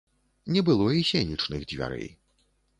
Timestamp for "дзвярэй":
1.71-2.13